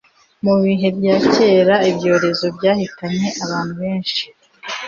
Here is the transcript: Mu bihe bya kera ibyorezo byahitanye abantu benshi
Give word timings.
Mu 0.43 0.55
bihe 0.63 0.87
bya 0.97 1.15
kera 1.33 1.75
ibyorezo 1.89 2.45
byahitanye 2.57 3.27
abantu 3.43 3.73
benshi 3.81 4.23